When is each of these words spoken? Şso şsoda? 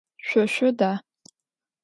Şso 0.25 0.43
şsoda? 0.53 0.91